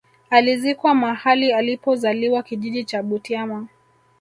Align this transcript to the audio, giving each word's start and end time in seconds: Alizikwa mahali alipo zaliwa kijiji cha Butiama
Alizikwa 0.29 0.95
mahali 0.95 1.53
alipo 1.53 1.95
zaliwa 1.95 2.43
kijiji 2.43 2.83
cha 2.83 3.03
Butiama 3.03 3.67